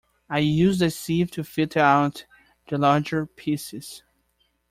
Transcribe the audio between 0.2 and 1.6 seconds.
I used a sieve to